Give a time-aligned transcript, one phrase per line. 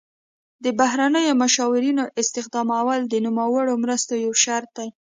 [0.63, 4.89] د بهرنیو مشاورینو استخدامول د نوموړو مرستو یو شرط دی.